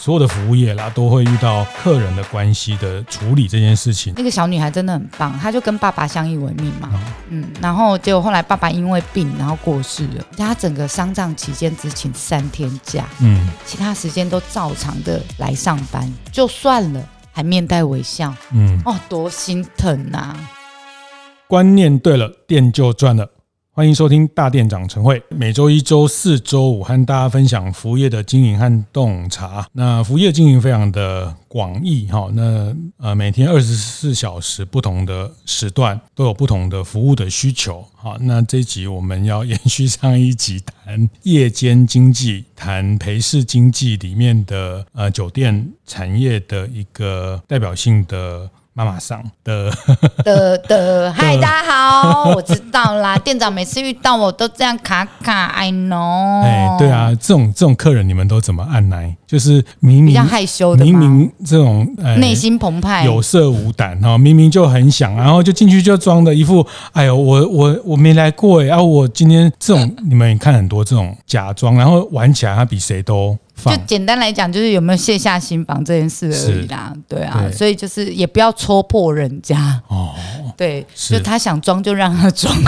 [0.00, 4.14] 所有的服务业啦，都会遇到客人的关系的处理这件事情。
[4.16, 6.88] 那个小女孩真的很棒，她就跟爸爸相依为命嘛。
[7.28, 10.24] 嗯，然后结果后来爸爸因为病，然后过世了。
[10.38, 18.34] 她整个丧葬期间只请三天假，嗯，其他时间都照常的来上班，就算了，还面带微笑。
[18.52, 20.34] 嗯，哦，多心疼啊！
[21.46, 23.28] 观念对了，店就赚了。
[23.72, 29.64] 欢迎收听大店长晨会，每周一、周四、周五和大家分享服务业的经营和洞察。
[29.72, 37.86] 那服务业经营非常的广义哈，那呃每天二十四小时不同的时段都有不同的服务的需求。
[37.94, 48.50] 好，那这一集我们要延续上一集谈夜间经济，谈陪侍经济里面的呃酒店产业的一个代表性的。
[48.72, 49.68] 妈妈桑的
[50.24, 53.18] 的的， 嗨，大家好， 我知道啦。
[53.18, 56.42] 店长每次遇到我都这样卡卡，I know。
[56.42, 59.16] 哎，对啊，这种这种客人你们都怎么按来？
[59.26, 61.84] 就是明明比较害羞的，明明这种
[62.18, 73.36] 内心澎湃、有色无胆哈，明明就很想，然后就进去就装的一副，哎呦，我我我没来过哎，啊，我今天这种 你们也看很多这种假装，然后玩起来他比谁都。
[73.64, 76.92] 就简单来讲，就是有没有卸下心防这件事而已啦。
[77.08, 79.80] 对啊，所以就是也不要戳破人家。
[79.88, 80.14] 哦，
[80.56, 82.54] 对，就他想装就让他装。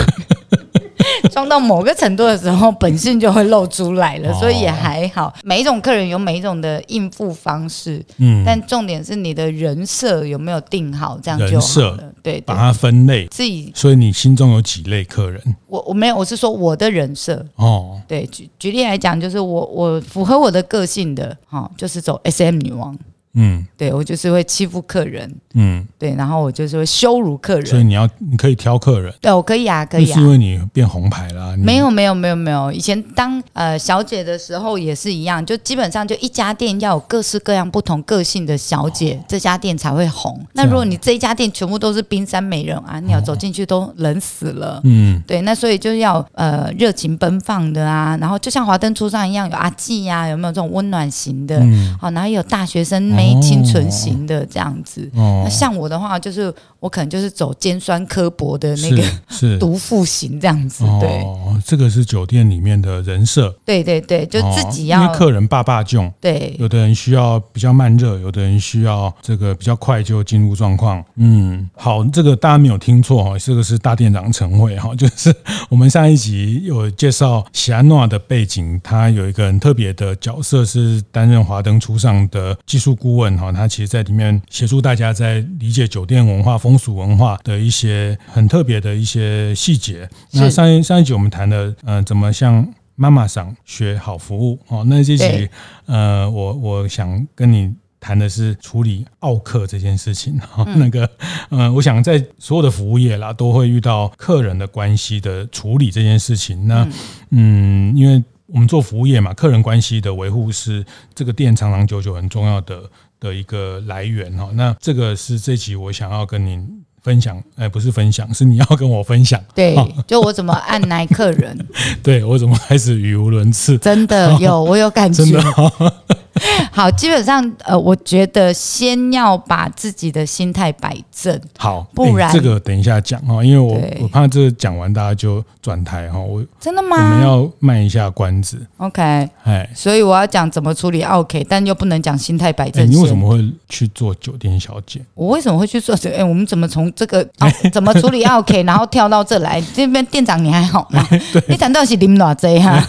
[1.31, 5.33] 装到某个程度的时候，本性就会露出来了，所以也还好。
[5.43, 12.12] 每一种客人有每一种的应付方式，嗯，但重点是你的人设有没有定好，这样就好了。
[12.23, 13.71] 对，把它分类自己。
[13.75, 15.39] 所以你心中有几类客人？
[15.67, 17.45] 我我没有，我是说我的人设。
[17.57, 22.97] 哦，对，举举例来讲，就是我我符合我的个性的，哈，就是走 SM 女王。
[23.35, 31.57] 嗯，对，我就是会欺负客人，嗯，对，然后我就是会羞辱客人，所以你要你可以挑客人，对，我可以啊，可以啊，是因为你变红牌了？
[31.57, 40.39] 没有，没有，没有，没有，以前当呃小姐的时候也是一样，就基本上就一家店要有各式各样不同个性的小姐，哦、这家店才会红。
[40.53, 51.57] 那如果你这一家店全部都是冰山美人啊，你要走进去都冷死了，嗯，对，那所以就是要呃热情奔放的啊，然后就像华灯初上一样，有阿季呀，有没有这种温暖型的？
[51.61, 53.43] 嗯，好，然后有大学生美。
[53.43, 60.85] 清纯型的这样子，那像我的话，就是我可能就是走尖酸刻薄的那个是 毒妇型这样子。
[61.01, 63.53] 对，哦，这个是酒店里面的人设。
[63.65, 66.09] 对对对，就自己要，因为客人爸爸囧。
[66.21, 71.03] 对，有的人需要比较慢热，有的人需要这个比较快就进入状况。
[71.17, 75.35] 嗯，好，这个大家没有听错哈，这个是大店长陈慧哈， 就是
[75.67, 83.37] 我们上一集有介绍喜安诺的背景，他有一个很特别的角色，是担任华灯初上的技术顾问。
[83.37, 90.07] 哈，他其实在里面协助大家在理解酒店文化、风俗文化的一些很特别的一些细节。
[90.31, 94.59] 那上一上一集我们谈的，嗯、呃，怎么向妈妈桑学好服务？
[94.67, 95.49] 哦，那这集，
[95.85, 100.37] 呃，我我想跟你谈的是处理奥客这件事情。
[100.39, 101.09] 哈， 那个，
[101.49, 106.67] 呃，我想在所有的服务业啦，都会遇到客人的关系的处理这件事情。
[106.67, 106.87] 那，
[107.31, 112.83] 嗯，因为我们做服务业嘛，客人关系的维护是这个店长长久久很重要的。
[113.23, 119.41] 的一个来源哈，那这个是这集我想要跟您分享，哎，不是分享，是你要跟我分享。
[119.55, 119.73] 对，
[120.05, 121.57] 就我怎么按来客人，
[122.03, 125.23] 对我怎么开始语无伦次，真的有，我有感觉。
[125.23, 125.93] 真的
[126.71, 131.39] 好，基本上呃，我觉得先要把自己的心态摆正。
[131.57, 136.19] 好，不然、欸、这个等一下讲哈，因为我我怕这个讲完大家就转台哈。
[136.19, 136.97] 我真的吗？
[136.97, 138.57] 我们要卖一下关子。
[138.77, 142.89] OK，哎，所以我要讲怎么处理 OK，但又不能讲心态摆正、欸。
[142.89, 144.99] 你为什么会去做酒店小姐？
[145.13, 145.95] 我为什么会去做？
[146.05, 149.61] 哎、欸，我们怎么从这个、哦、怎么处理 OK， 然后跳到这来？
[149.73, 151.05] 这边店长你还好吗？
[151.11, 152.83] 欸、你讲到是林哪贼哈？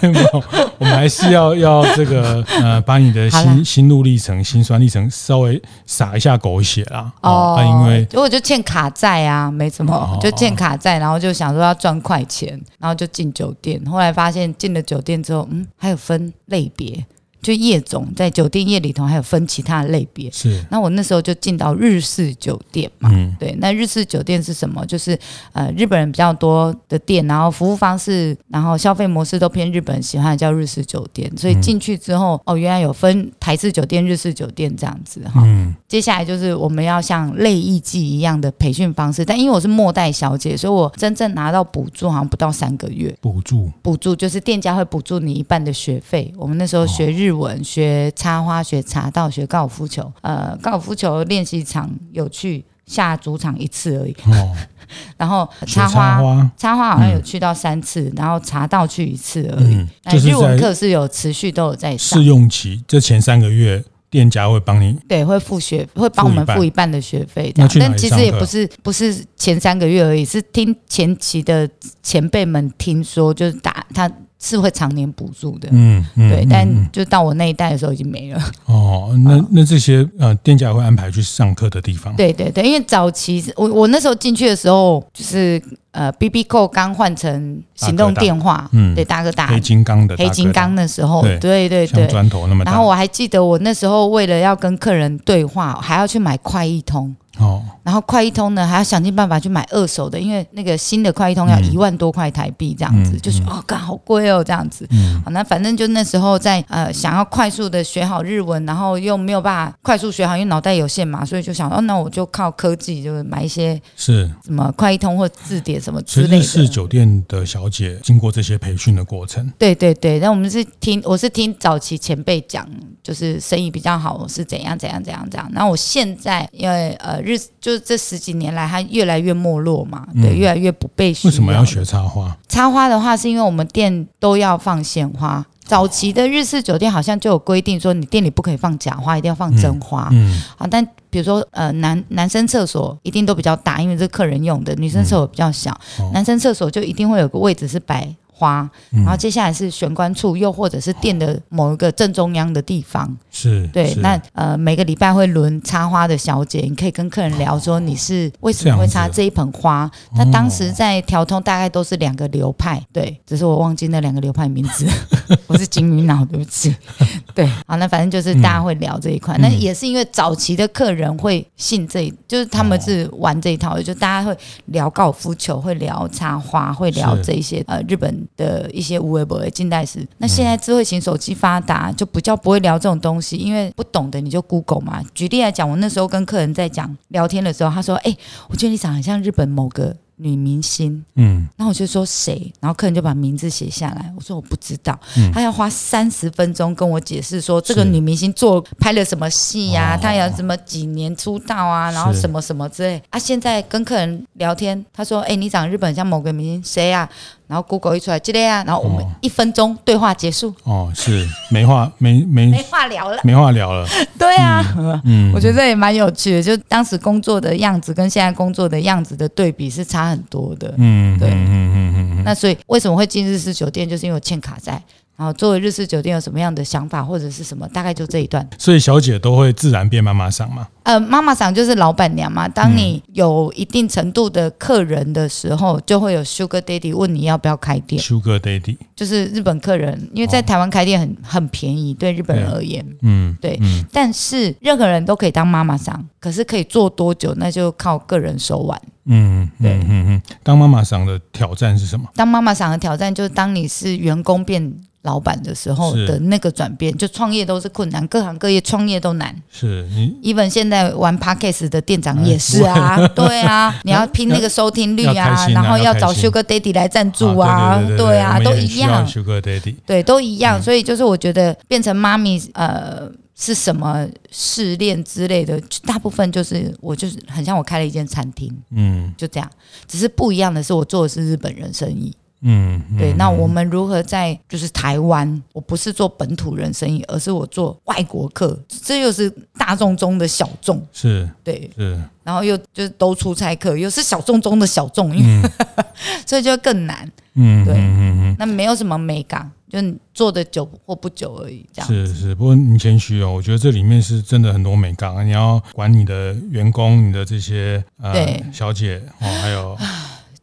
[0.79, 3.65] 我们还是要要这个呃，把你的心。
[3.65, 7.13] 心路历程、心酸历程，稍微撒一下狗血啦。
[7.23, 13.83] 哦，啊、因为如果就欠卡债啊，没什么，哦、 就欠卡债，然后就想说要赚快钱，然后就进酒店。
[13.87, 17.05] 后来发现进了酒店之后，嗯，还有分类别。
[17.45, 20.65] 就夜总在酒店业里头还有分其他的类别，是。
[20.71, 23.55] 那我那时候就进到日式酒店嘛，嗯，对。
[23.59, 24.85] 那日式酒店是什么？
[24.87, 25.17] 就是
[25.53, 31.31] 呃日本人比较多的店，然后服务方式，然后消费模式都偏日本人喜欢的叫日式酒店。
[31.37, 35.43] 所以进去之后，哦，原来有分台式酒店、日式酒店这样子哈。
[35.45, 35.75] 嗯。
[35.87, 43.15] 接下来就是我们要像类艺伎一样的培训方式，但因为我是末代小姐，所以我真正拿到补助好像不到三个月。
[43.21, 43.71] 补助？
[43.83, 46.33] 补助就是店家会补助你一半的学费。
[46.39, 47.34] 我们那时候学日。
[47.35, 50.11] 文、学插花、学茶道、学高尔夫球。
[50.23, 54.17] 呃，高尔夫球练习场有去下主场一次而已。
[54.27, 54.57] 哦。
[55.17, 59.75] 然后插花，花，插花好像有去到三次，嗯、然后茶道去一次而已。
[59.75, 62.19] 嗯就是、日文课是有持续都有在上。
[62.21, 67.51] 试用期这前三个月，店家会帮你对，会付学，会帮我们付一半的学费。
[67.57, 71.69] 这样，但其实也不是不是前三个月而已，是听前期的
[72.03, 74.09] 前辈们听说，就是打他。
[74.45, 78.39] 是会常年补助的，嗯，嗯对，但就到我那一代的时候已经没了。
[78.67, 82.15] 哦，那那这些呃店家会安排去上课的地方？
[82.15, 85.61] 对对对，因为早期我我那时候进去的时候，就是
[85.93, 92.73] 呃 BB Call 刚换成行动电话，嗯，对，大哥大，黑金刚的黑金刚的时候，对对对，对，砖头那么大。
[92.73, 97.17] 然后我还记得我那时候为了要跟客人对话，还要去买快易通。
[97.39, 104.87] 哦，然后快一通呢，还要想尽办法去买二手的，因为那个新的快一通要一万多块台币这样子，嗯、就是哦，干好贵哦这样子。
[104.91, 116.43] 嗯，好，那反正就那时候在呃想要快速的学好日文，然后又没有办法快速学好，因为脑袋有限嘛，所以就想哦，那我就靠科技，就是买一些是什么快一通或字典什么之类的。
[116.45, 119.53] 是酒店的小姐经过这些培训的过程。
[119.59, 122.65] 对对对，那我们是听，我是听早期前辈讲，
[123.03, 125.51] 就是生意比较好是怎样怎样怎样怎样。
[125.53, 127.24] 那我现在因为呃。
[127.25, 131.31] 日就是这十几年来，它越来越没落嘛，对，嗯、越来越不被需要。
[131.31, 132.37] 为什么要学插花？
[132.49, 135.45] 插花的话，是因为我们店都要放鲜花。
[135.65, 140.11] 早期的日式酒店好像就有规定说，你店里不可以放假花，一定要放真花。
[140.13, 148.15] 嗯，好、嗯，但比如说呃，男男生厕所一定都比较大，因为这是客人用的；女生厕所比较小，嗯、男生厕所就一定会有个位置是摆。
[148.35, 153.87] 花，然后接下来是玄关处，又或者是店的某一个正中央的地方，是对。
[153.87, 154.01] 是。
[154.01, 159.91] 那呃，每个礼拜会轮插花的小姐，你可以跟客人聊说你是为什么会插这一盆花。
[160.17, 164.87] 那当时在调通大概都是两个流派，对，只是我忘记那两个流派名字，
[165.47, 166.75] 我是金鱼脑，对不起。
[167.35, 174.37] 对，好，那反正就是大家会聊这一块，嗯、那也是因为早期的客人会信这，就是他们是玩这一套，就大家会
[174.67, 178.24] 聊高尔夫球，会聊插花，会聊这一些呃日本。
[178.37, 185.03] 的一些无微博的近代史，那现在智慧型手机发达，就比较不会聊这种东西，因为不懂的你就 Google 嘛。
[185.15, 188.19] 举例来讲，我那时候跟客人在讲聊天的时候，他说：“哎、欸，
[188.49, 194.13] 我觉得你长得很像日本某个。”女明星，嗯，然后我就说谁，然后客人就把名字写下来。
[194.17, 203.03] 我说我不知道，嗯、他要花三十分钟跟我解释说这个女明星做拍了什么戏呀、她要什么几年出道啊，然后什么什么之类。
[203.11, 207.11] 啊，现在跟客人聊天，他说：“哎、欸，你长日本像某个明星谁啊？”
[207.47, 210.55] 然后 Google 一出来，这类啊，然后我们一分钟对话结束。
[210.65, 213.87] 哦，是没话没没没话聊了，没话聊了。
[214.19, 220.75] 对啊，嗯，嗯我觉得这也蛮有趣的，就当时工作的样子跟现在工作的样子的对比是差很多的。
[220.79, 221.95] 嗯，对，嗯嗯嗯嗯。
[221.97, 224.83] 嗯嗯那所以为什么会进日式酒店，就是因为我欠卡债。
[225.17, 227.69] 然后作为日式酒店有什么样的想法或者是什么？
[227.69, 228.49] 大概就这一段。
[228.59, 230.67] 所以小姐都会自然变妈妈桑吗？
[230.83, 232.49] 呃，妈妈桑就是老板娘嘛。
[232.49, 238.03] 当你有一定程度的客人的时候，就会有 Sugar Daddy 问你要不要开店。
[238.03, 243.57] Sugar Daddy 就是日本客人，因为在台湾开店很很便宜，对日本人而言，嗯，对。
[243.63, 248.83] 嗯、但是任何人都可以当妈妈桑，可是可以做多久，那就靠个人手腕。
[249.07, 250.23] 嗯，对，嗯嗯。
[250.43, 252.09] 当妈妈桑的挑战是什么？
[252.17, 254.75] 当妈妈桑的挑战就是当你是员工变。
[255.05, 259.35] 老板的时候的那个转变，就创业都是困难，各行各业创业都难。
[259.51, 269.07] 是你，even 现在玩 Podcast 的店长也是啊， 对啊，你要拼那个收听率啊，然后要找 Sugar Daddy 来赞助啊，对啊，都一样。
[269.07, 270.61] Sugar Daddy，对，都一样。
[270.63, 279.51] 所以就是我觉得变成妈咪，呃，是什么试炼之类的，大部分就是我就是很像我开了一间餐厅，嗯，就这样。
[279.87, 282.17] 只是不一样的是，我做的是日本人生意。
[282.47, 285.43] 嗯，嗯对，那我们如何在就是台湾？
[285.53, 295.43] 我不是做本土人生意，而是我做外国客，这又是大众中的小众，是对，是，然后又就是都出差客，又是小众中的小众，嗯、
[296.27, 297.11] 所以就更难。
[297.37, 302.35] 嗯，对，嗯嗯嗯，那没有什么美感，就你做的久或不久而已，这样是是。
[302.35, 308.15] 不过你谦虚哦，我觉得这里面是真的很多美感啊，你要管你的员工，你的这些呃
[308.53, 309.77] 小姐哦，还有。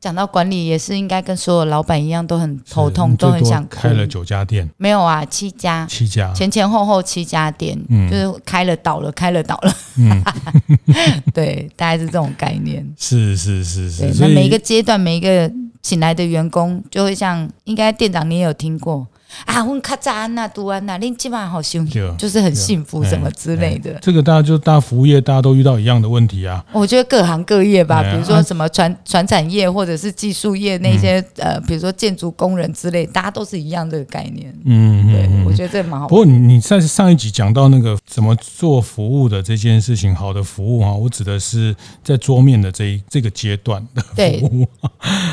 [0.01, 4.67] 讲到管理，也是应该跟所有老板一样，都很头痛，都很想开了九家店。
[4.77, 10.24] 没有啊，七家，七家，前前后后七家店，嗯，就是开了倒了，开了倒了，嗯，
[11.36, 12.84] 对，大概是这种概念。
[12.98, 15.51] 是是是是，那每一个阶段，每一个
[15.84, 19.05] 请来的员工，就会像应该店长你也有听过，
[19.45, 23.97] 啊，问卡扎安娜、杜安娜，您今晚好幸福，就是很幸福什么之类的。
[24.01, 26.63] 这个大家就大家服务业，大家都遇到一样的问题啊。
[26.71, 34.53] 我觉得各行各业吧，比如说什么传传产业或者是技术业那些呃，比如说建筑工人之类，大家都是一样的概念。
[34.65, 36.07] 嗯，对，我觉得这蛮好。
[36.07, 44.01] 不过你你在上一集讲到那个怎么做服务的这件事情，好的服务啊，我指的是在桌面的这一这个阶段的
[44.39, 44.67] 服务。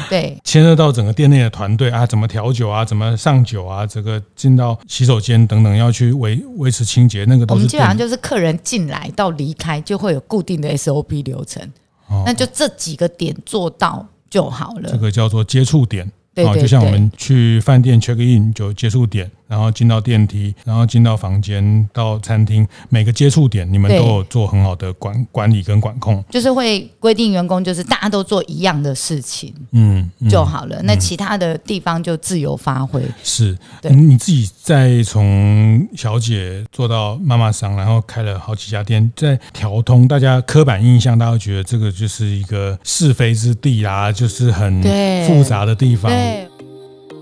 [0.08, 7.58] 对，牵涉到整个店内的团队啊，怎么调酒啊，怎么上酒啊，这个进到洗手间等等，要去维维持清洁，那个都是。
[7.58, 11.62] 我们基本上就是客人进来到离开就会有固定的 SOP 流程，
[12.08, 14.90] 哦、那就这几个点做到就好了。
[14.90, 19.30] 这个叫做接触点，对，对，对，就像我们去饭店 check in 就接触点。
[19.48, 30.76] 然后进到电梯，然后进到房间，到餐厅，每个接触点你们都有做很好的管管理跟管控，就是会规定员工就是大家都做一样的事情，嗯，嗯就好了。
[30.76, 33.02] 嗯、那其他的地方就自由发挥。
[33.24, 44.82] 是，对你自己在从小姐做到妈妈桑，然后开了好几家店，在调通，大家刻板印象，大家觉得这个就是一个是非之地啊，就是很
[45.26, 46.12] 复杂的地方。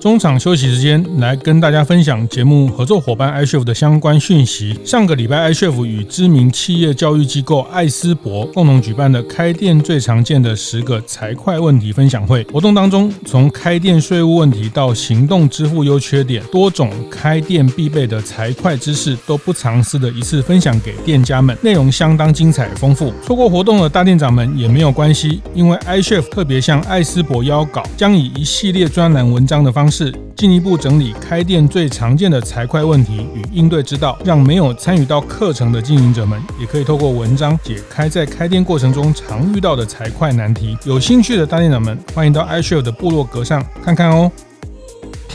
[0.07, 4.79] 中场休息时间，来跟大家分享节目合作伙伴 iCHEF 的相关讯息。
[4.85, 23.13] 上个礼拜，iCHEF 与知名企业教育机构艾思博共同举办的开店最常见的十个财会问题分享会活动当中，从开店税务问题到行动支付优缺点，多种开店必备的财会知识都不藏私的一次分享给店家们，内容相当精彩丰富。
[23.25, 29.96] 错过活动的大店长们也没有关系，因为 iCHEF 特别向艾思博邀稿，将以一系列专栏文章的方式。
[29.97, 40.77] 是进一步整理开店最常见的财会问题与应对之道，让没有参与到课程的经营者们，也可以透过文章解开在开店过程中常遇到的财会难题。
[40.85, 44.31] 有兴趣的大店长们，欢迎到 IShow 的部落格上看看哦。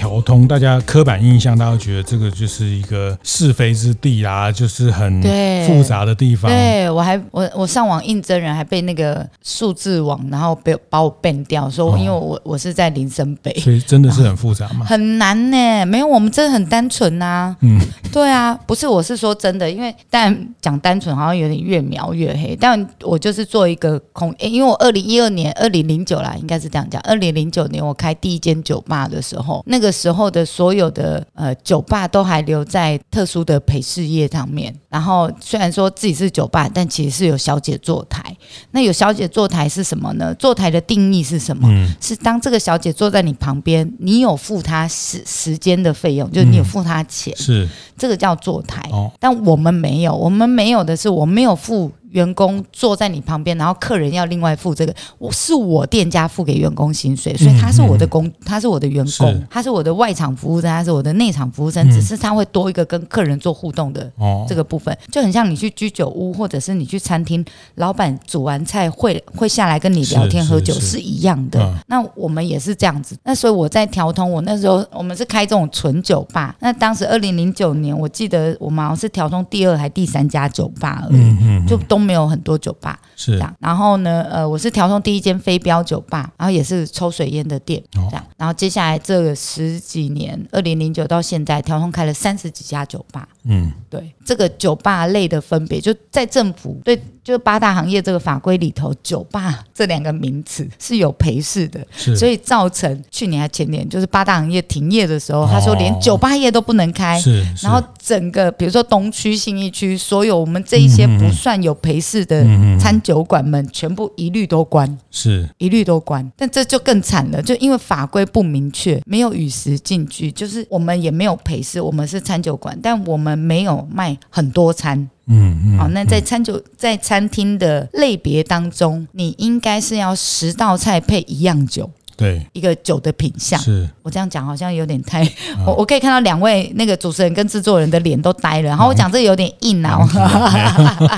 [0.01, 5.21] 条通，大家刻板印象，大家觉得这个就是一个是非之地啊，就是很
[5.67, 6.49] 复杂的地方。
[6.49, 14.87] 对，对我还我我上网应征人，还被那个数字网，然后被把我 ban 掉，说因为我、哦、我是在林森北，所以真的是很复杂吗？
[14.87, 17.57] 很难呢，没有，我们真的很单纯呐、啊。
[17.61, 17.79] 嗯，
[18.11, 29.90] 对啊，不是，我是说真的，因为但讲单纯好像有点越描越黑，但我就是做一个空，因为我二零一二年二零零九啦，应该是这样讲，二零零九年我开第一间酒吧的时候，那个。
[29.91, 38.35] 时候的所有的呃酒吧都还留在特殊的陪侍业上面，然后虽然说自己是酒吧，但其实是有小姐坐台。
[38.71, 40.33] 那有小姐坐台是什么呢？
[40.35, 41.67] 坐台的定义是什么？
[41.69, 47.67] 嗯、是当这个小姐坐在你旁边，你有付她时时间的费用，就是你有付她钱，是
[47.97, 48.81] 这个叫坐台。
[48.91, 51.91] 哦、但我们没有，我们没有的是我没有付。
[52.11, 59.47] 员工坐在你旁边，然后客人要另外付这个，我是我店家付给员工薪水，所以他是我的工，嗯、他是我的员工，是。
[59.49, 64.11] 他是我的外场服务生，他是我的内场服务生，嗯、只是他会多一个跟客人做互动的
[64.45, 67.43] 这个部分，哦、就很像你去居酒屋或者是你去餐厅，
[67.75, 71.63] 老板煮完菜会会下来跟你聊天喝酒是一样的。
[71.63, 81.65] 嗯、那我们也是这样子，那所以我在调通，我那时候我们是开这种纯酒吧，那当时二零零九年，我记得我们好像是调通第二还第三家酒吧而已，嗯嗯嗯。
[81.65, 82.00] 就都。
[82.01, 83.33] 没有很多酒吧是。
[83.33, 96.99] 这样，然后呢，呃，我是条通第一间飞镖酒吧，然后也是抽水烟的店，这样，然后接下来这个十几年，二零零九到现在，条通开了三十几家酒吧，嗯，对，这个酒吧类的分别就在政府对。
[97.23, 102.15] 就八大行业这个法规里头，酒吧这两个名词是有陪侍的，是。
[102.15, 107.67] 所以造成去年还前年，就是八大行业停业的时候，哦、他说连酒吧业都不能开，是，是。
[107.67, 112.45] 然后整个比如说东区、信义区，所有我们这一些不算有陪侍的
[112.79, 115.49] 餐酒馆们，全部一律都关，是。
[115.57, 116.31] 一律都关。
[116.37, 125.09] 但这就更惨了，就因为法规不明确，没有与时俱进，就是我们也没有陪侍，我们是餐酒馆，但我们没有卖很多餐。
[125.27, 131.89] 嗯嗯，好，那在餐酒在餐厅的类别当中，你应该是要十道菜配一样酒，
[132.21, 133.59] 对，一个酒的品相。
[133.59, 135.27] 是我这样讲好像有点太，
[135.65, 140.07] 我我可以看到两位那个主持人跟制作人的脸都呆了，然后我讲这有点硬啊，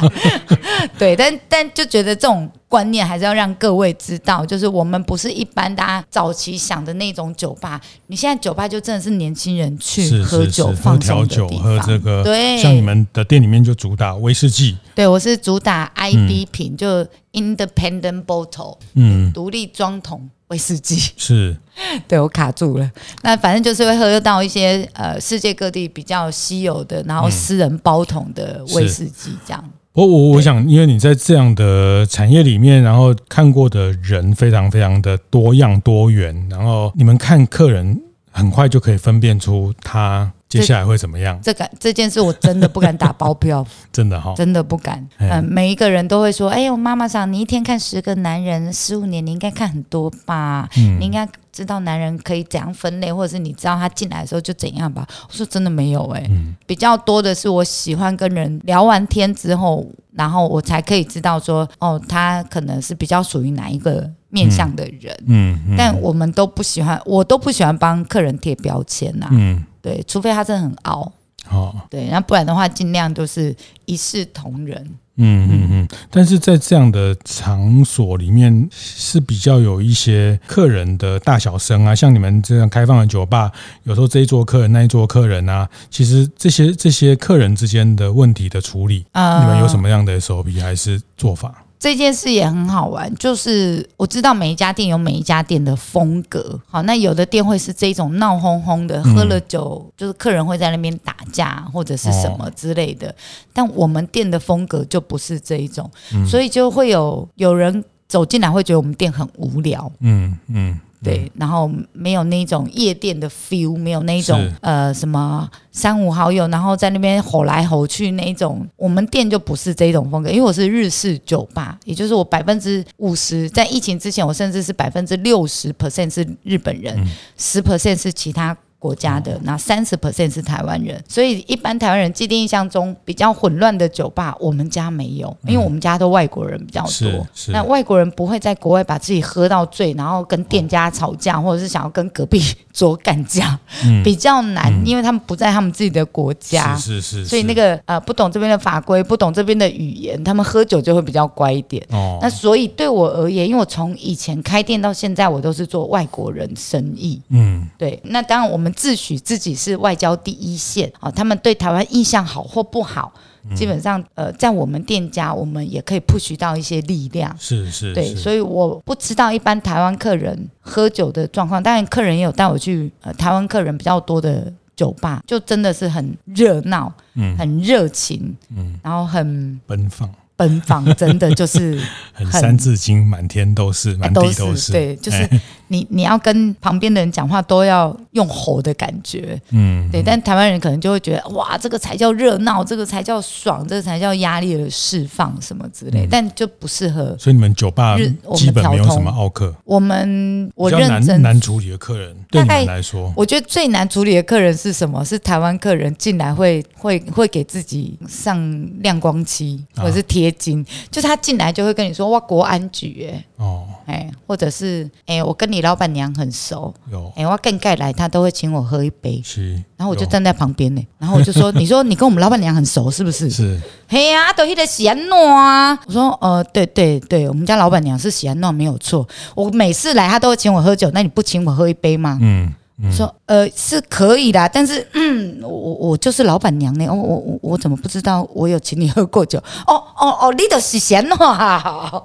[0.97, 2.49] 对，但但就觉得这种。
[2.73, 7.79] 观念还是要让各位知道，就是我们不是一般大家早期想的那种酒吧。
[8.07, 12.23] 你现在酒吧就真的是年轻人去喝酒、放调酒、喝这个。
[12.23, 14.75] 对，像你们的店里面就主打威士忌。
[14.95, 21.11] 对，我是主打 IB 品，嗯、就 Independent Bottle，嗯，独立装桶威士忌。
[21.15, 21.55] 是，
[22.09, 22.89] 对我卡住了。
[23.21, 29.63] 那反正就是会喝到一些呃世界各地比较稀有的，然后私人包桶的威士忌这样。
[29.93, 41.39] 我我我想，因为你在这样的产业里面，然后看过的人非常非常的多样多元，然后你们看客人很快就可以分辨出他接下来会怎么样。
[41.43, 45.07] 这个这件事我真的不敢打包票， 真的哈、哦，真的不敢。
[45.17, 50.67] 嗯、呃，每一个人都会说：“哎呦，妈妈桑，你一天看十个男人，十五年你应该看很多吧？
[50.77, 71.11] 嗯、你应该知道男人可以怎样分类，或者是你知道他进来的时候就怎样吧？”我说：“真的没有哎、欸，嗯、比较多的是我喜欢跟人聊完天之后，然后我才可以知道说，哦，他可能是比较属于哪一个。”面向的人，嗯，嗯，但我们都不喜欢，我都不喜欢帮客人贴标签呐、啊，嗯，对，除非他真的很傲，
[71.51, 73.55] 哦，对，那不然的话，尽量都是
[73.85, 75.87] 一视同仁，嗯嗯嗯。
[76.09, 83.51] 但是在这样的场所里面，是比较有一些客人的大小声啊，像你们这样开放的酒吧，
[83.83, 91.62] 有时候这一桌客人那一桌客人啊，其实这些这些客人之间的问题的处理，呃、你们有什么样的 SOP 还是做法？
[91.83, 96.57] 这件事也很好玩，就是我知道每一家店有每一家店的风格。
[96.65, 103.13] 好，那有的店会是这种闹哄哄的，喝了酒就是客人会在那边打架或者是什么之类的。
[103.51, 105.91] 但我们店的风格就不是这一种，
[106.25, 109.91] 所以就会有有人走进来会觉得我们店很无聊。
[109.99, 110.79] 嗯嗯。
[111.03, 126.97] 对，然后没有那种夜店的 feel，没有那种呃什么三五好友，然后在那边吼来吼去那一种，我们店就不是这种风格，因为我是日式酒吧，也就是我百分之五十在疫情之前，我甚至是百分之六十 percent 是日本人，
[127.37, 128.57] 十 percent 是其他。
[128.83, 137.25] 国家的那三十 percent 是台湾人，所以一般台湾人既定印象中比较混乱的酒吧，我们家没有，因为我们家都外国人比较多。
[137.53, 142.41] 那外国人不会在国外把自己喝到醉，然后跟店家吵架，或者是想要跟隔壁
[142.73, 143.57] 桌干架，
[144.03, 146.75] 比较难，因为他们不在他们自己的国家。
[146.75, 147.25] 是是是。
[147.25, 151.81] 所以那个呃，不懂这边的法规，不懂这边的语言，他们喝酒就会比较乖一点。
[151.91, 152.19] 哦。
[152.21, 157.21] 那所以对我而言，因为我从以前开店到现在，我都是做外国人生意。
[157.29, 157.65] 嗯。
[157.77, 157.97] 对。
[158.03, 158.72] 那当然我们。
[158.73, 163.13] 自诩自己是外交第一线啊，他们对台湾印象好或不好，
[163.55, 167.35] 基本上呃，在我们店家，我们也可以 push 到一些力量。
[167.39, 180.09] 是是，对，所以我不知道一般台湾客人喝酒的状况，当然客人也有带我去呃台湾客人比较多的酒吧，就真的是很热闹，嗯，很热情，嗯，然后很奔放。
[180.35, 181.79] 奔放真的就是
[182.11, 184.71] 很三字经，满天都是，满地都是。
[184.71, 185.29] 对，就是
[185.73, 190.03] 你你要跟旁边的人讲话都要用吼的感觉，嗯，对。
[190.03, 196.07] 但台湾人可能就会觉得，哇，这个才叫热闹，这个才叫爽，这个才叫压力的释放什么之类。
[196.11, 197.15] 但就不适合。
[197.17, 197.97] 所以你们酒吧
[198.35, 199.55] 基本没有什么奥客。
[199.63, 205.03] 我们我认真难处理的客人，对你们来说，我觉得最难处理的客人是什么？
[205.03, 208.37] 是台湾客人进来会会会给自己上
[208.81, 210.33] 亮光漆，或者是贴。
[210.33, 223.29] 金，就是他进来就会跟你说哇，国安局哎哦哎，或者是哎，我跟你老板娘很熟有哎，我更盖来他都会请我喝一杯是，然后我就站在旁边呢，然后我就说， 你说你跟我们老板娘很熟是不是？
[223.31, 225.73] 是，嘿呀，都是在喜安诺啊。
[225.87, 232.19] 我说呃，对对对，我们家老板娘是喜安诺没有错，我每次来她都会请我喝酒，那你不请我喝一杯吗？
[232.21, 232.53] 嗯。
[232.81, 239.37] 嗯、说呃是可以的，但是嗯，我我就是老板娘呢，我我我我怎么不知道我有请你喝过酒？
[239.67, 242.03] 哦哦哦，你都是闲话，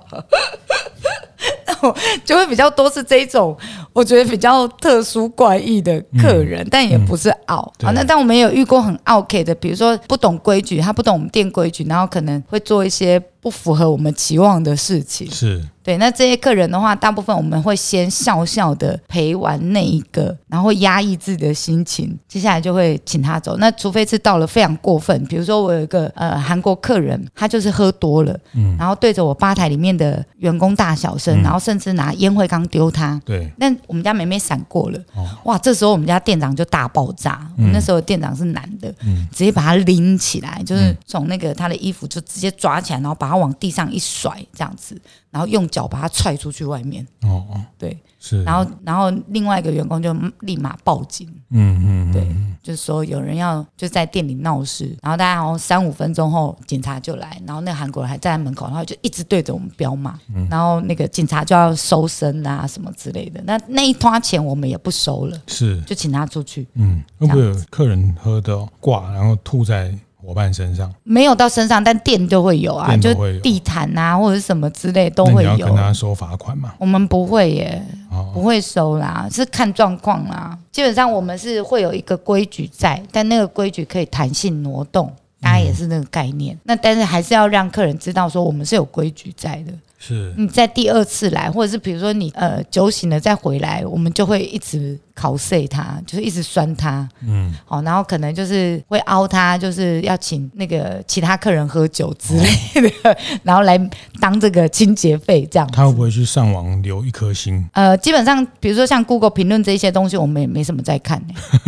[2.24, 3.56] 就会比较多是这种，
[3.92, 7.72] 我觉得比较特殊怪异的客人，嗯、但也不是傲。
[7.80, 15.30] 嗯、好，那但我们也有遇过很傲 K 的，比如说不懂规矩，他不懂我们店规矩，然后可能会做一些不符合我们期望的事情。
[15.30, 15.62] 是。
[15.88, 23.56] 对，那这些客人的话，大部分我们会先笑笑的陪完那一个，然后压抑自己的心情，接下来就会请他走。
[23.56, 33.18] 那除非是到了非常过分，比如说我有一个呃韩国客人，他就是喝多了，嗯，然后对着我吧台里面的员工大小声，嗯、然后甚至拿烟灰缸丢他。
[33.24, 37.40] 对，那我们家妹妹闪过了，哦、哇，这时候我们家店长就大爆炸。
[37.56, 45.00] 嗯、我那时候店长是男的，嗯，直接把他拎起来，就是从那个他的衣服就直接抓起来，然后把他往地上一甩，这样子。
[45.38, 47.06] 然后用脚把他踹出去外面。
[47.22, 48.42] 哦哦，对，是。
[48.42, 51.28] 然后，然后另外一个员工就立马报警。
[51.50, 52.26] 嗯嗯，对，
[52.60, 54.86] 就是说有人要就在店里闹事。
[55.00, 57.40] 然后大概然后三五分钟后，警察就来。
[57.46, 60.18] 然后那个韩国人还站在门口，然后就一直对着我们彪骂。
[60.50, 63.40] 然后那个警察就要收身啊什么之类的。
[63.44, 66.66] 那那一摊钱我们也不收了，是，就请他出去。
[66.74, 69.96] 嗯，会不会有客人喝的挂，然后吐在？
[70.28, 75.54] 伙伴身上没有到身上，但店都会有啊，有就地毯啊或者什么之类都会有。
[75.54, 76.74] 你要跟他收罚款吗？
[76.76, 80.58] 我们不会耶，哦、不会收啦，是看状况啦。
[80.70, 85.10] 基本上我们是会有一个规矩在，但那个规矩可以弹性挪动，
[85.40, 86.54] 大家也是那个概念。
[86.56, 89.72] 嗯、那但是还是要让客人知道说我们是有规矩在的。
[89.98, 95.00] 是，你在第二次来，或者是比如说你呃酒醒了再回来，我们就会一直。
[95.18, 102.48] 考碎他，就是一直酸他，嗯，好，然后可能就是会凹他，就是要请那个其他客人喝酒之类
[102.80, 103.76] 的，哦、 然后来
[104.20, 105.68] 当这个清洁费这样。
[105.72, 107.68] 他会不会去上网留一颗星？
[107.72, 111.20] 呃，基本上比如说像 Google 评论这些东西，我们也没什么在看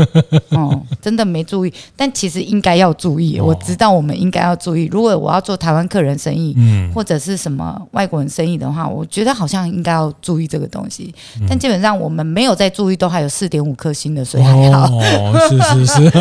[0.55, 3.41] 哦，真的没注意，但其实应该要注意。
[3.41, 11.13] 我知道我们应该要注意，如果我要做台湾客人生意，嗯，或者是什么外国人生意的话，我觉得好像应该要注意这个东西。
[11.49, 14.85] 但基本上我们没有在注意，都还有四点五颗星的，所以还好。
[14.85, 16.13] 哦，是是是，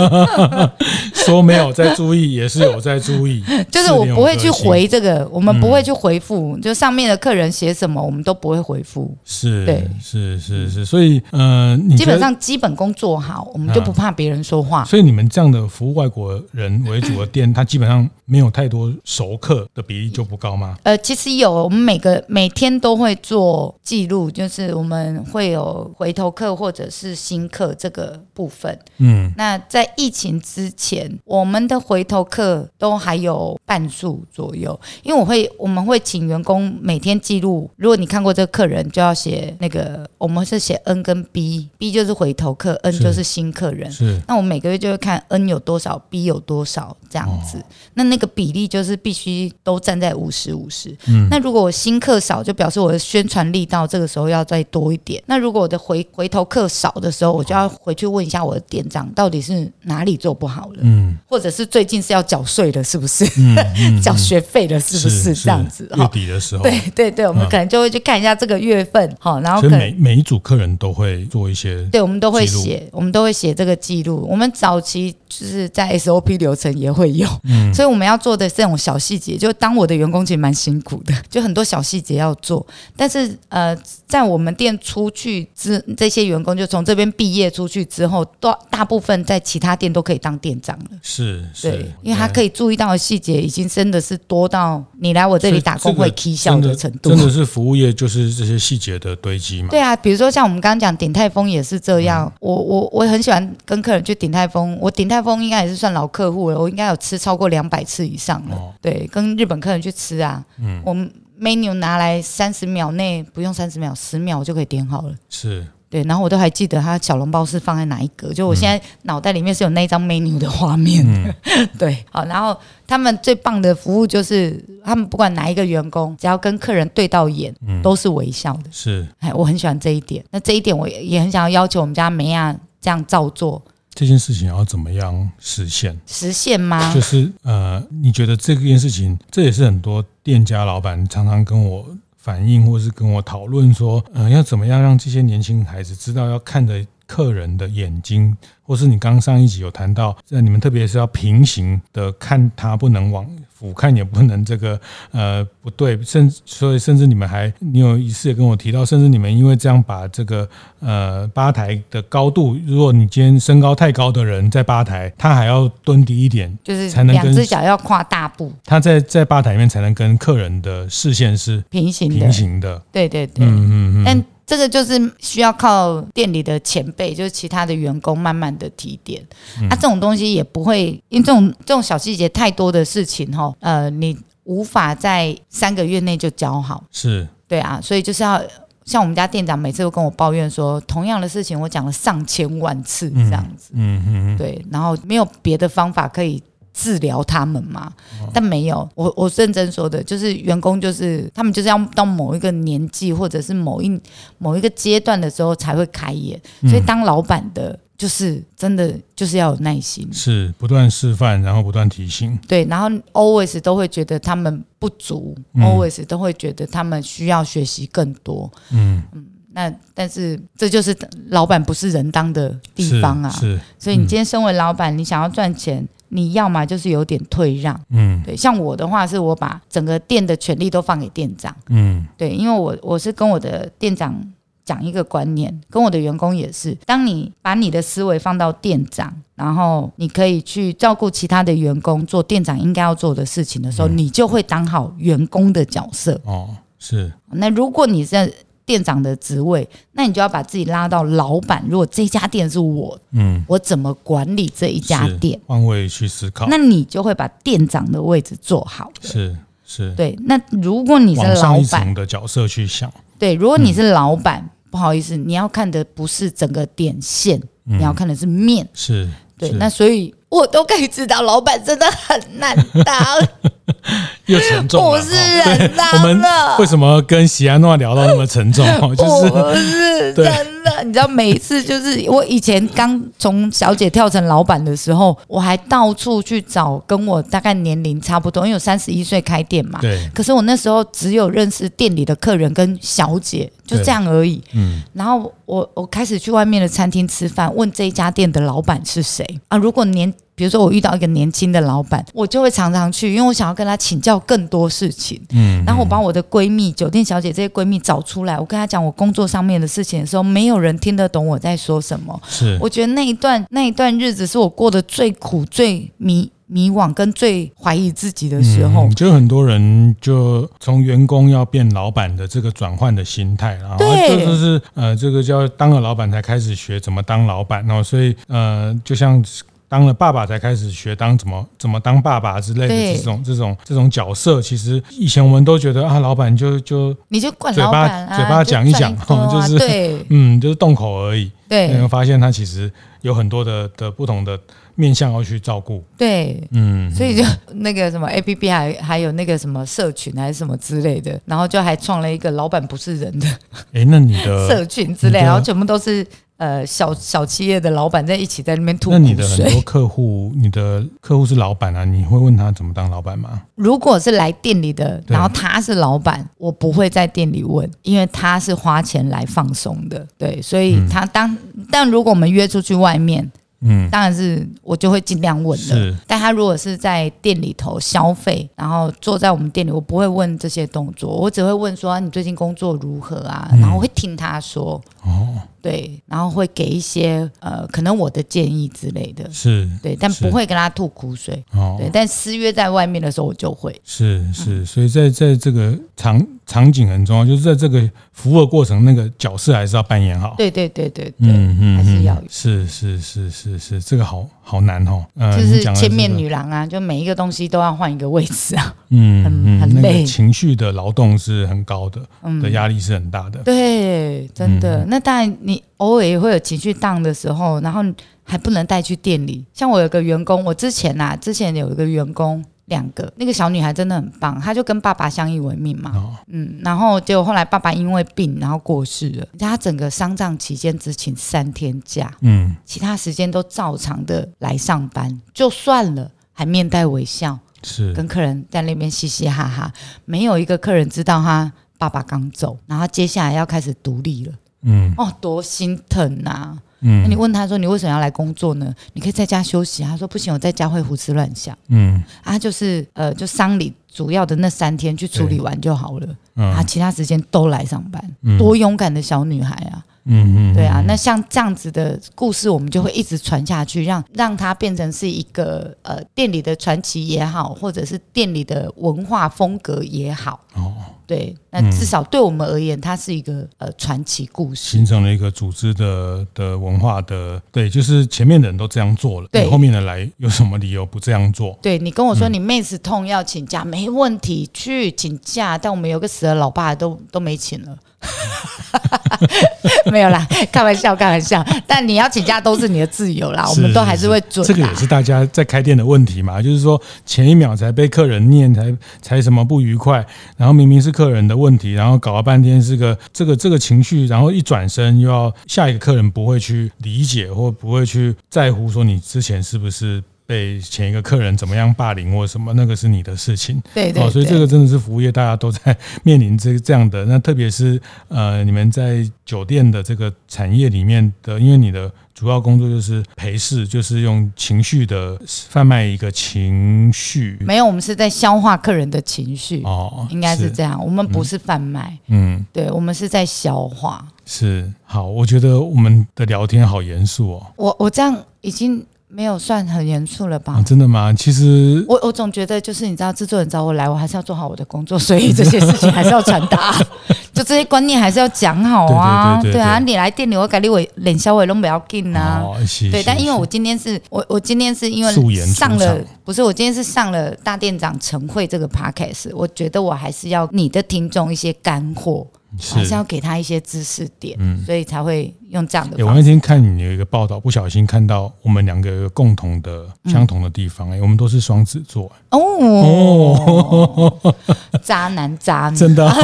[1.25, 3.43] 说没有在注意，也是有在注意。
[3.69, 9.13] 就是我不会去回这个，我们不会去回复，就上面的客人写什么，我们都不会回复。
[9.25, 14.86] 是，对，是是是，所以呃，基本上基本功做好，我们就不怕别人说话。
[14.86, 20.77] 所以你们这样的服务外国人为主的店，它基本上没有太多熟客的比例就不高吗？
[20.84, 28.77] 呃，其实有，我们每个每天都会做记录，就是我们会有回头客或者是新客这个部分。
[28.97, 37.69] 嗯，那在疫情之前，我们的回头客都还有半数左右，因为我会我们会请员工每天记录。
[37.75, 43.91] 如果你看过这个客人，就要写那个，我们是写 N 跟 B，B 就是回头客，N 就是新客人。
[43.91, 47.57] 是，那我每个月就会看 N 有多少，B 有多少这样子。
[47.57, 50.95] 哦、那那个比例就是必须都站在五十五十。
[51.07, 55.21] 嗯，那如果我新客少，就表示我的宣传力道这个时候要再多一点。
[55.27, 60.79] 那如果我的回回头客少的时候，我就要回去问一下我的店长，到底是哪里做不好了？
[60.81, 63.25] 嗯，或者是最近是要缴税了，是不是？
[63.38, 65.89] 嗯，缴、嗯、 学费了，是不是，这样子？
[65.95, 74.27] 月底的时候，对对对，我们可能就会去看一下这个月份，好，然后可能每每一组客人都会做一些，对，我们都会写，我们都会写这个记录。
[74.29, 83.75] 我们早期就是在 SOP 流程也会有，嗯，所以我们要做的这种小细节，就当我的员工其实蛮辛苦的， 就很多小细节要做，但是呃，
[84.07, 90.85] 在我们店出去之这些员工，就从这边毕业出去之后，都大部分在其他店都可以当店长了。
[91.01, 97.09] 是，是，对，因为他可以注意到的细节，已经真的是多到你来我这里打工会起笑的程度。
[97.09, 99.69] 真的是服务业，就是这些细节的堆积嘛。
[99.69, 102.25] 对啊，比如说像我们刚刚讲鼎泰丰也是这样。
[102.25, 108.55] 嗯、我我我很喜欢跟客人去鼎泰丰，我鼎泰丰应该也是算老客户了，我应该有吃超过两百次以上了。
[108.55, 115.15] 哦、对，跟日本客人去吃啊，嗯，我们 menu 拿来三十秒内不用三十秒，十秒就可以点好了。
[115.29, 115.65] 是。
[115.89, 121.36] 对，然后我都还记得他小笼包是放在哪一格，就我现在脑袋里面是有那一张 menu 的画面的。
[121.58, 128.65] 嗯、 对，好，然后他们最棒的服务就是，他们不管哪一个员工，只要跟客人对到眼，嗯、都是微笑的。
[128.71, 130.23] 是，哎，我很喜欢这一点。
[130.30, 133.60] 那这一点我也很想要要求我们家梅亚这样照做。
[133.95, 135.99] 这件事情要怎么样实现？
[136.06, 136.93] 实现吗？
[136.93, 141.84] 就是呃，你觉得这件事情，这也是很多店家老板常常跟我。
[142.29, 153.25] 反应，或是跟我讨论说，嗯、要怎么样让这些年轻孩子知道要看着客人的眼睛，或是你刚上一集有谈到，那你们特别是要平行的看他，不能往。
[153.59, 154.79] 俯瞰也不能这个
[155.11, 160.47] 呃不对，甚所以甚至你们还你有一次也跟我提到，甚至你们因为这样把这个
[160.79, 174.23] 呃吧台的高度，如果你今天身高太高的人在吧台，他还要蹲低一点，就是才能两只脚要跨大步，他在在吧台里面才能跟客人的视线是平行平行的，对对对，嗯嗯嗯，但。
[174.49, 179.23] 这个就是需要靠店里的前辈，就是其他的员工慢慢的提点。
[179.62, 186.83] 嗯、啊，这种东西也不会，因为这种这种小细节太多的事情哈，呃，你无法在三个月内就教好。
[186.91, 188.41] 是，对啊，所以就是要
[188.85, 193.69] 像我们家店长每次都跟我抱怨说，同样的事情我讲了上千万次这样子。
[193.75, 196.41] 嗯嗯嗯，对，然后没有别的方法可以。
[196.73, 197.91] 治疗他们嘛，
[198.34, 203.99] 但没有，我我认真说的，就是员工就是他们就是要到某一个年纪或者是某一
[204.38, 219.03] 某一个阶段的时候才会开眼，所以当老板的，就是真的就是要有耐心，是不断示范，然后不断提醒，对，然后 always 都会觉得他们不足，always 都会觉得他们需要学习更多，嗯。
[219.13, 220.95] 嗯，那但是这就是
[221.29, 225.86] 老板不是人当的地方啊，是，所以你今天身为老板，你想要赚钱。
[226.09, 234.19] 你要么就是有点退让，嗯，对，像我的话是我把整个店的权利都放给店长，嗯，对，因为我我是跟我的店长
[234.65, 246.19] 讲一个观念，跟我的员工也是，当你把你的思维放到店长，然后你可以去照顾其他的员工，做店长应该要做的事情的时候，嗯，你就会当好员工的角色。
[246.25, 247.11] 哦，是。
[247.31, 248.31] 那如果你在
[248.69, 251.65] 店长的职位，那你就要把自己拉到老板。
[251.67, 255.41] 如果这家店是我，嗯，我怎么管理这一家店？
[255.47, 258.91] 换位去思考，那你就会把店长的位置做好。
[259.01, 260.15] 是是，对。
[260.25, 268.69] 那如果你是老板的角色去想，对，如果你是老板，不好意思，你要看的不是整个点线，嗯、你要看的是面。
[268.75, 272.55] 是，对，那所以我都可以知道，老板真的很难
[272.86, 272.95] 当。
[274.27, 276.21] 又沉重了，不是人当我们
[276.60, 278.65] 为什么跟喜安诺聊到那么沉重？
[278.95, 280.25] 就是不是 真
[280.63, 289.79] 的，你知道，每一次就是我以前刚从小姐跳成老板的时候，我还到处去找跟我大概年龄差不多，因为我三十一岁开店嘛。
[289.82, 290.10] 对。
[290.13, 294.41] 可是我那时候只有认识店里的客人跟小姐，就这样而已。
[294.53, 294.82] 嗯。
[294.93, 299.58] 然后我我开始去外面的餐厅吃饭，问这一家店的老板是谁啊？
[299.58, 305.21] 如果年比如说我遇到一个年轻的老板，我就会常常去，因为我想要跟他请教更多事情。
[305.32, 312.17] 嗯，然后我把我的闺蜜、酒店小姐这些闺蜜找出来，我跟她讲我工作上面的事情的时候，没有人听得懂我在说什么。
[312.25, 318.88] 是，我觉得那一段那一段日子是我过得最苦、最迷迷惘跟最怀疑自己的时候。
[318.88, 329.21] 嗯，就很多人就从员工要变老板的这个转换的心态，然后这就是呃，这个叫当了老板才开始学怎么当老板，然后所以呃，就像。
[329.69, 341.32] 当了爸爸才开始学当怎么怎么当爸爸之类的这种这种这种角色，其实以前我们都觉得啊，老板就就你就管嘴巴嘴巴讲一讲，就 是 嗯，就是动口而已。
[341.47, 344.39] 对，你会发现他其实有很多的的不同的
[344.73, 345.84] 面向要去照顾。
[345.95, 353.27] 对，嗯，所以就那个什么 APP 还还有那个什么社群还是什么之类的，然后就还创了一个老板不是人的
[353.73, 356.05] 哎，那你的 社群之类，然后全部都是。
[356.39, 358.99] 呃，小小企业的老板在一起在那边吐苦水。
[359.04, 363.41] 那你的很多客户，你的客户是老板啊，你会问他怎么当老板吗？
[363.56, 373.30] 如果是来店里的，然后他是老板，我不会在店里问，因为他是花钱来放松的，对，所以他当，嗯、但如果我们约出去外面。
[373.62, 375.97] 嗯，当然是我就会尽量问了。
[376.08, 383.49] 但他如果是在店里头消费，然后坐在我们店里，我不会问这些动作，我只会问说、啊、你最近工作如何啊？
[383.60, 384.82] 然后我会听他说。
[385.04, 389.29] 哦，对，然后会给一些呃，可能我的建议之类的。
[389.31, 391.43] 是，对，但不会跟他吐苦水。
[391.51, 393.79] 哦，对，但私约在外面的时候，我就会。
[393.83, 400.35] 是是，所以在在这个场场景很重要，就是在这个服务的过程，那个角色还是要扮演好。
[400.37, 402.21] 对对对对对，嗯嗯，还是要。
[402.29, 405.05] 是是是是是，这个好好难哦。
[405.15, 408.73] 呃，就是千面女郎啊，就每一个东西都要换一个位置啊。
[408.89, 413.39] 嗯，很很累，情绪的劳动是很高的，嗯的压力是很大的。
[413.43, 414.83] 对，真的。
[414.88, 417.83] 那当然，你偶尔也会有情绪 down 的时候，然后
[418.23, 419.45] 还不能带去店里。
[419.53, 425.91] 像我有个员工，我之前呐、啊，之前有一个员工，两个那个小女孩真的很棒，她就跟爸爸相依为命嘛。
[425.93, 429.27] 哦、嗯，然后结果后来爸爸因为病，然后过世了。
[429.38, 439.73] 她整个丧葬期间只请三天假，嗯，其他时间都照常的来上班，就算了，还面带微笑，是跟客人在那边嘻嘻哈哈，
[440.05, 444.34] 没有一个客人知道她爸爸刚走，然后接下来要开始独立了。
[444.62, 446.58] 嗯，哦，多心疼呐、啊！
[446.81, 448.73] 嗯，那你问他说，你为什么要来工作呢？
[448.93, 449.83] 你可以在家休息。
[449.83, 451.57] 他说不行，我在家会胡思乱想。
[451.67, 456.07] 嗯，啊，就是呃，就丧礼主要的那三天去处理完就好了。
[456.35, 458.03] 嗯，啊，其他时间都来上班。
[458.21, 459.83] 嗯，多勇敢的小女孩啊！
[460.05, 470.39] 嗯嗯，对啊，那像这样子的故事，我们就会一直传下去，让让它变成是一个呃店里的传奇也好，或者是店里的文化风格也好。
[470.55, 470.73] 哦。
[471.09, 477.41] 对，那至少对我们而言，它是一个呃传奇故事，形成了一个组织的的文化的。
[477.51, 481.57] 对，就是前面的人都这样做了，对，后面的来有什么理由不这样做？
[481.63, 485.57] 对，你跟我说你妹子痛要请假，没问题，去请假。
[485.57, 487.75] 但我们有个死了老爸都都没请了。
[489.91, 491.45] 没有啦，开玩笑，开玩笑。
[491.67, 494.45] 但你要请假都是你的自由啦，我们都还是会准。
[494.45, 500.05] 这个也是大家在开店的问题嘛，就是说前一秒才被客人念，才才什么不愉快，
[500.38, 510.01] 然后明明是客人的问题，然后搞了半天是个这个这个情绪，然后一转身又要下一个客人不会去理解或不会去在乎说你之前是不是。
[510.29, 513.59] 被前一个客人怎么样霸凌或什么，那个是你的事情。
[513.73, 517.03] 对对，哦，所以这个真的是服务业，大家都在面临这这样的。
[517.05, 527.35] 那特别是呃，你们在酒店的这个产业里面的，因为你的主要工作就是陪侍，就是用情绪的贩卖一个情绪。
[527.41, 529.63] 没有，我们是在消化客人的情绪。
[529.63, 530.79] 哦，应该是这样。
[530.85, 531.97] 我们不是贩卖。
[532.05, 534.07] 嗯，对，我们是在消化。
[534.27, 537.47] 是好，我觉得我们的聊天好严肃哦。
[537.55, 538.85] 我我这样已经。
[539.11, 540.53] 没有算很严肃了吧？
[540.53, 541.11] 啊，真的吗？
[541.11, 546.73] 其实我我总觉得就是你知道，制作人找我来，我还是要做好我的工作，所以这些事情还是要传达，
[547.33, 549.41] 就这些观念还是要讲好啊。
[549.41, 552.43] 对啊，你来店里，我给你我脸稍微都不要紧啊。
[552.91, 555.11] 对，但因为我今天是我我今天是因为
[555.47, 562.27] 上了不是我今天是上了大店长晨会这个 podcast，我觉得我还是要你的听众一些干货。
[562.57, 566.05] 还是要给他一些知识点，嗯，所以才会用这样的。
[566.05, 574.33] 我那天看你有一个报道，不小心看到我们两个有共同的、相同的地方，哎，我们都是双子座，哦哦，
[574.81, 576.09] 渣男渣女，真的。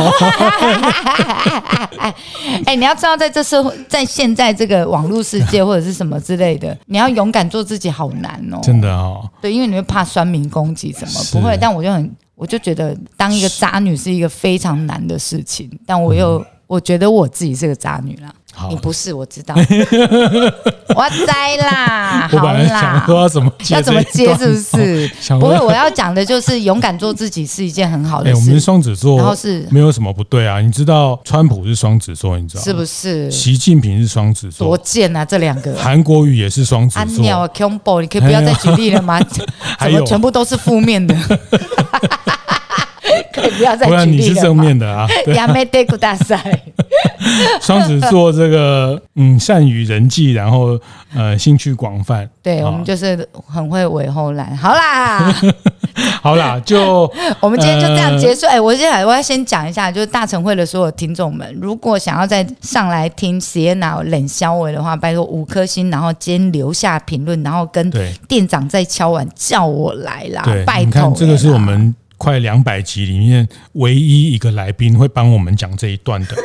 [2.66, 9.30] 哎，你要知道，在这社会，在现在这个网络世界或者是什么之类的，你要勇敢做自己，好难哦，真的哦。
[9.42, 12.12] 对，因为你会怕酸民攻击什么，不会，但我就很。
[12.36, 18.34] 我就觉得当一个渣女是一个非常难的事情，但我又、嗯、我觉得我自己是个渣女啦。
[18.70, 19.54] 你不是，我知道。
[20.96, 24.34] 我栽啦， 好啦，要怎么要怎么接？
[24.38, 25.12] 是不是？
[25.38, 28.36] 不会，我要讲的就是勇敢做自己是一件很好的事。
[28.36, 30.62] 欸、我们是双子座，然后是没有什么不对啊。
[30.62, 33.30] 你知道川普是双子座，你知道是不是？
[33.30, 35.26] 习近平是双子座，多贱啊！
[35.26, 37.02] 这两个韩国瑜也是双子座。
[37.02, 39.20] 安鸟 combo，你可以不要再举例了吗？
[39.82, 41.14] 怎么全部都是负面的？
[43.32, 45.08] 可以不要再举例了，你是正面的啊。
[45.36, 46.42] 亚美德古大赛，
[47.62, 50.80] 双子座这个嗯，善于人际，然后
[51.14, 52.28] 呃，兴趣广泛。
[52.42, 54.56] 对，我们就是很会尾后来。
[54.56, 55.34] 好啦，
[56.22, 58.46] 好啦，就 我们今天就这样结束。
[58.46, 67.92] 哎、呃欸，我接下来我要先讲一下，就是大晨会的所有听众们，如果想要再上来听 Sienna 冷肖维的话，拜托五颗星，然后先留下评论，然后跟
[68.28, 71.14] 店长再敲碗叫我来啦，拜托。
[71.16, 71.96] 这个是我们。
[72.18, 76.36] 快两百集里面唯一一个来宾会帮我们讲这一段的，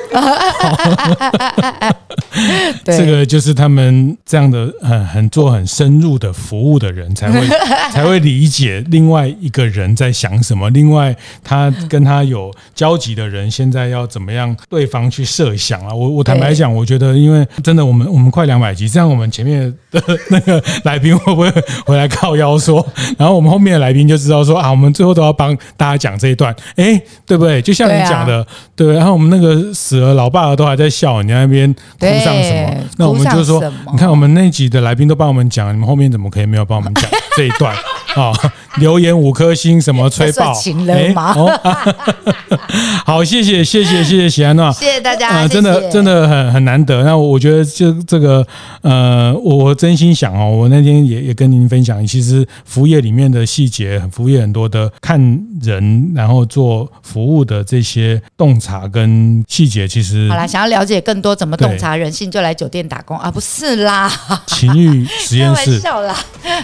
[2.85, 7.47] 这个就是他们这样的很很做很深入的服务的人才会
[7.93, 15.95] 才会理解另外一个人在想什么，另外他跟他有交集的人现在要怎么样对方去设想啊？
[15.95, 21.51] 我我坦白讲，我觉得因为真的我们我们快两百集，这样我们前面的那个来宾会不会
[21.87, 22.85] 回来靠腰说，
[23.17, 25.57] 然后我们后面的来宾就知道说啊，我们最后都要帮。
[25.77, 27.61] 大家讲这一段，哎，对不对？
[27.63, 28.47] 就像你讲的，
[28.77, 28.97] 对，对。
[28.97, 32.85] 然后我们那个死了老爸都还在笑，你在那边哭上什么？
[32.99, 37.05] 那我们就说，你看我们那集的来宾都帮我们讲，你们后面怎么可以没有帮我们讲
[37.37, 37.75] 这一段？
[38.17, 38.33] 啊！
[38.79, 40.53] 留言五颗星，什么吹爆？
[40.89, 41.15] 哎，
[43.05, 47.03] 好，谢谢，谢谢，谢谢喜安娜，谢谢大家，真的真的很很难得。
[47.03, 48.47] 那我觉得这这个
[48.83, 55.21] 呃，我真心想哦，我那天也也跟您分享，其实服务业里面的细节，服务业很多的看
[55.63, 63.19] 人，然后做服务的这些洞察跟细节，其实好啦，想要了解更多怎么洞察人性，就来酒店打工。
[63.19, 64.11] 啊，不是啦，
[64.47, 66.17] 情欲实验室， 笑啦，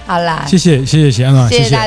[0.07, 1.49] 好啦，谢谢谢谢喜安娜。
[1.49, 1.71] 谢谢。
[1.71, 1.87] 大